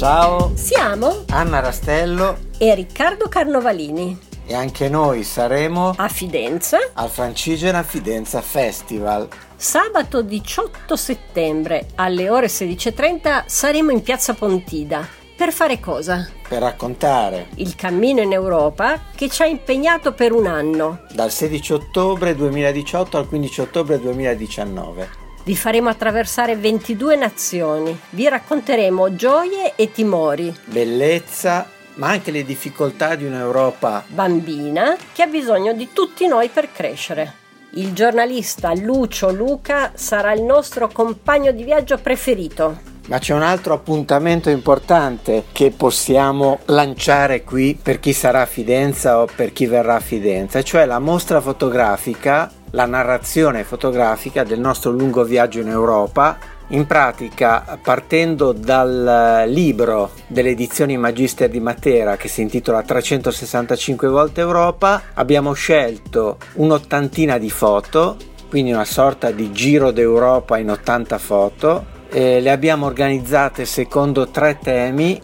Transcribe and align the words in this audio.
Ciao, 0.00 0.52
Siamo 0.54 1.24
Anna 1.28 1.60
Rastello 1.60 2.38
e 2.56 2.74
Riccardo 2.74 3.28
Carnovalini 3.28 4.18
e 4.46 4.54
anche 4.54 4.88
noi 4.88 5.22
saremo 5.24 5.92
a 5.94 6.08
Fidenza 6.08 6.78
al 6.94 7.10
Francigena 7.10 7.82
Fidenza 7.82 8.40
Festival. 8.40 9.28
sabato 9.56 10.22
18 10.22 10.96
settembre 10.96 11.88
alle 11.96 12.30
ore 12.30 12.46
16.30 12.46 13.42
saremo 13.44 13.90
in 13.90 14.00
piazza 14.00 14.32
Pontida. 14.32 15.06
Per 15.36 15.52
fare 15.52 15.78
cosa? 15.80 16.26
per 16.48 16.62
raccontare 16.62 17.48
Il 17.56 17.74
cammino 17.76 18.22
in 18.22 18.32
Europa 18.32 19.02
che 19.14 19.28
ci 19.28 19.42
ha 19.42 19.46
impegnato 19.46 20.14
per 20.14 20.32
un 20.32 20.46
anno. 20.46 21.02
dal 21.12 21.30
16 21.30 21.74
ottobre 21.74 22.34
2018 22.34 23.18
al 23.18 23.28
15 23.28 23.60
ottobre 23.60 24.00
2019. 24.00 25.28
Vi 25.50 25.56
faremo 25.56 25.88
attraversare 25.88 26.54
22 26.54 27.16
nazioni. 27.16 27.98
Vi 28.10 28.28
racconteremo 28.28 29.16
gioie 29.16 29.74
e 29.74 29.90
timori. 29.90 30.54
Bellezza, 30.66 31.68
ma 31.94 32.10
anche 32.10 32.30
le 32.30 32.44
difficoltà 32.44 33.16
di 33.16 33.24
un'Europa 33.24 34.04
Bambina 34.06 34.96
che 35.12 35.22
ha 35.24 35.26
bisogno 35.26 35.72
di 35.72 35.88
tutti 35.92 36.28
noi 36.28 36.50
per 36.50 36.70
crescere. 36.70 37.34
Il 37.70 37.92
giornalista 37.94 38.72
Lucio 38.74 39.32
Luca 39.32 39.90
sarà 39.96 40.32
il 40.34 40.42
nostro 40.42 40.86
compagno 40.86 41.50
di 41.50 41.64
viaggio 41.64 41.98
preferito. 41.98 42.78
Ma 43.08 43.18
c'è 43.18 43.34
un 43.34 43.42
altro 43.42 43.74
appuntamento 43.74 44.50
importante 44.50 45.46
che 45.50 45.72
possiamo 45.72 46.60
lanciare 46.66 47.42
qui 47.42 47.76
per 47.80 47.98
chi 47.98 48.12
sarà 48.12 48.42
a 48.42 48.46
Fidenza 48.46 49.20
o 49.20 49.26
per 49.34 49.52
chi 49.52 49.66
verrà 49.66 49.96
a 49.96 50.00
Fidenza, 50.00 50.62
cioè 50.62 50.84
la 50.84 51.00
mostra 51.00 51.40
fotografica, 51.40 52.48
la 52.70 52.86
narrazione 52.86 53.64
fotografica 53.64 54.44
del 54.44 54.60
nostro 54.60 54.90
lungo 54.90 55.24
viaggio 55.24 55.60
in 55.60 55.68
Europa. 55.68 56.38
In 56.68 56.86
pratica, 56.86 57.78
partendo 57.82 58.52
dal 58.52 59.44
libro 59.48 60.12
delle 60.28 60.50
edizioni 60.50 60.96
Magister 60.96 61.50
di 61.50 61.58
Matera 61.58 62.16
che 62.16 62.28
si 62.28 62.42
intitola 62.42 62.82
365 62.82 64.08
volte 64.08 64.40
Europa, 64.40 65.02
abbiamo 65.14 65.52
scelto 65.52 66.38
un'ottantina 66.54 67.38
di 67.38 67.50
foto, 67.50 68.16
quindi 68.48 68.72
una 68.72 68.84
sorta 68.84 69.32
di 69.32 69.50
giro 69.50 69.90
d'Europa 69.90 70.58
in 70.58 70.70
80 70.70 71.18
foto, 71.18 71.84
eh, 72.08 72.40
le 72.40 72.50
abbiamo 72.50 72.86
organizzate 72.86 73.64
secondo 73.64 74.28
tre 74.28 74.58
temi 74.62 75.20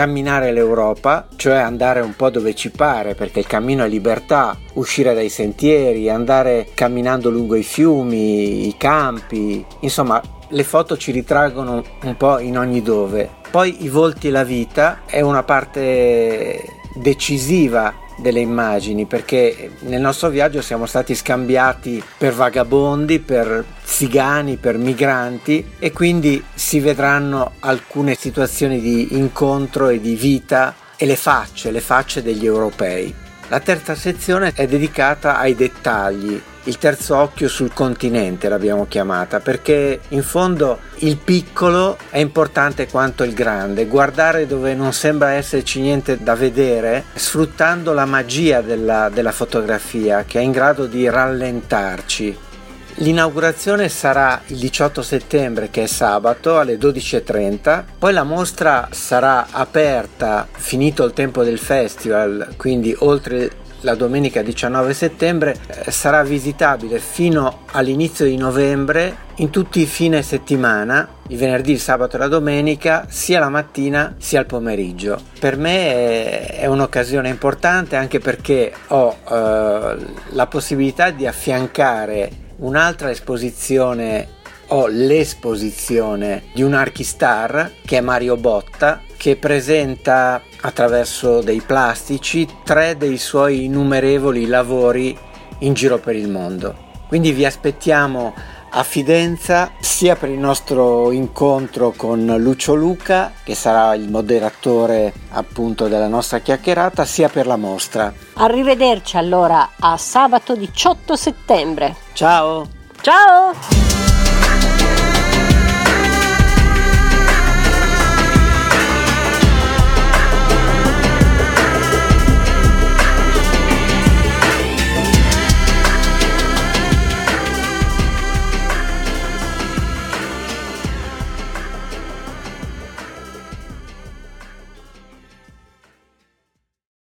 camminare 0.00 0.50
l'Europa, 0.50 1.26
cioè 1.36 1.56
andare 1.56 2.00
un 2.00 2.16
po' 2.16 2.30
dove 2.30 2.54
ci 2.54 2.70
pare, 2.70 3.14
perché 3.14 3.40
il 3.40 3.46
cammino 3.46 3.84
è 3.84 3.88
libertà, 3.88 4.56
uscire 4.72 5.12
dai 5.12 5.28
sentieri, 5.28 6.08
andare 6.08 6.68
camminando 6.72 7.28
lungo 7.28 7.54
i 7.54 7.62
fiumi, 7.62 8.66
i 8.66 8.74
campi, 8.78 9.62
insomma 9.80 10.18
le 10.48 10.64
foto 10.64 10.96
ci 10.96 11.12
ritraggono 11.12 11.84
un 12.02 12.16
po' 12.16 12.38
in 12.38 12.56
ogni 12.56 12.80
dove. 12.80 13.28
Poi 13.50 13.84
i 13.84 13.90
volti 13.90 14.28
e 14.28 14.30
la 14.30 14.42
vita 14.42 15.00
è 15.04 15.20
una 15.20 15.42
parte 15.42 16.64
decisiva 16.94 17.92
delle 18.20 18.40
immagini 18.40 19.06
perché 19.06 19.72
nel 19.80 20.00
nostro 20.00 20.28
viaggio 20.28 20.62
siamo 20.62 20.86
stati 20.86 21.14
scambiati 21.14 22.02
per 22.18 22.32
vagabondi, 22.32 23.18
per 23.18 23.64
zigani, 23.82 24.56
per 24.56 24.78
migranti 24.78 25.72
e 25.78 25.92
quindi 25.92 26.42
si 26.54 26.80
vedranno 26.80 27.52
alcune 27.60 28.14
situazioni 28.14 28.80
di 28.80 29.16
incontro 29.16 29.88
e 29.88 30.00
di 30.00 30.14
vita 30.14 30.74
e 30.96 31.06
le 31.06 31.16
facce, 31.16 31.70
le 31.70 31.80
facce 31.80 32.22
degli 32.22 32.44
europei. 32.44 33.28
La 33.50 33.58
terza 33.58 33.96
sezione 33.96 34.52
è 34.54 34.68
dedicata 34.68 35.36
ai 35.36 35.56
dettagli, 35.56 36.40
il 36.64 36.78
terzo 36.78 37.16
occhio 37.16 37.48
sul 37.48 37.72
continente 37.72 38.48
l'abbiamo 38.48 38.86
chiamata, 38.86 39.40
perché 39.40 40.02
in 40.10 40.22
fondo 40.22 40.78
il 40.98 41.16
piccolo 41.16 41.98
è 42.10 42.18
importante 42.18 42.86
quanto 42.86 43.24
il 43.24 43.34
grande, 43.34 43.86
guardare 43.86 44.46
dove 44.46 44.74
non 44.74 44.92
sembra 44.92 45.32
esserci 45.32 45.80
niente 45.80 46.22
da 46.22 46.36
vedere, 46.36 47.06
sfruttando 47.14 47.92
la 47.92 48.04
magia 48.04 48.60
della, 48.60 49.08
della 49.08 49.32
fotografia 49.32 50.22
che 50.24 50.38
è 50.38 50.42
in 50.42 50.52
grado 50.52 50.86
di 50.86 51.08
rallentarci. 51.10 52.48
L'inaugurazione 52.96 53.88
sarà 53.88 54.42
il 54.46 54.58
18 54.58 55.02
settembre, 55.02 55.70
che 55.70 55.84
è 55.84 55.86
sabato, 55.86 56.58
alle 56.58 56.76
12.30. 56.76 57.84
Poi 57.98 58.12
la 58.12 58.24
mostra 58.24 58.88
sarà 58.90 59.46
aperta 59.50 60.46
finito 60.50 61.04
il 61.04 61.12
tempo 61.12 61.42
del 61.42 61.58
festival, 61.58 62.54
quindi 62.56 62.94
oltre 62.98 63.50
la 63.82 63.94
domenica 63.94 64.42
19 64.42 64.92
settembre, 64.92 65.56
eh, 65.66 65.90
sarà 65.90 66.22
visitabile 66.22 66.98
fino 66.98 67.60
all'inizio 67.72 68.26
di 68.26 68.36
novembre 68.36 69.28
in 69.36 69.50
tutti 69.50 69.80
i 69.80 69.86
fine 69.86 70.22
settimana, 70.22 71.08
il 71.28 71.38
venerdì, 71.38 71.72
il 71.72 71.80
sabato 71.80 72.16
e 72.16 72.18
la 72.18 72.28
domenica, 72.28 73.06
sia 73.08 73.40
la 73.40 73.48
mattina 73.48 74.14
sia 74.18 74.40
il 74.40 74.46
pomeriggio. 74.46 75.18
Per 75.38 75.56
me 75.56 76.46
è, 76.46 76.66
un'occasione 76.66 77.28
importante 77.28 77.96
anche 77.96 78.18
perché 78.18 78.72
ho 78.88 79.16
eh, 79.30 79.96
la 80.30 80.46
possibilità 80.46 81.10
di 81.10 81.26
affiancare 81.26 82.48
un'altra 82.60 83.10
esposizione 83.10 84.38
ho 84.72 84.86
l'esposizione 84.86 86.44
di 86.52 86.62
un 86.62 86.74
archistar 86.74 87.72
che 87.84 87.98
è 87.98 88.00
Mario 88.00 88.36
Botta 88.36 89.02
che 89.16 89.36
presenta 89.36 90.42
attraverso 90.60 91.40
dei 91.40 91.60
plastici 91.60 92.46
tre 92.62 92.96
dei 92.96 93.18
suoi 93.18 93.64
innumerevoli 93.64 94.46
lavori 94.46 95.16
in 95.60 95.74
giro 95.74 95.98
per 95.98 96.14
il 96.14 96.28
mondo. 96.28 96.88
Quindi 97.08 97.32
vi 97.32 97.44
aspettiamo 97.44 98.32
a 98.70 98.82
Fidenza 98.82 99.72
sia 99.80 100.16
per 100.16 100.28
il 100.28 100.38
nostro 100.38 101.10
incontro 101.10 101.92
con 101.96 102.34
Lucio 102.38 102.74
Luca 102.74 103.32
che 103.42 103.54
sarà 103.54 103.94
il 103.94 104.08
moderatore 104.08 105.12
appunto 105.30 105.88
della 105.88 106.08
nostra 106.08 106.38
chiacchierata 106.38 107.04
sia 107.04 107.28
per 107.28 107.46
la 107.46 107.56
mostra. 107.56 108.12
Arrivederci 108.34 109.16
allora 109.16 109.70
a 109.78 109.96
sabato 109.96 110.54
18 110.54 111.16
settembre. 111.16 111.96
Ciao! 112.12 112.68
Ciao! 113.00 113.89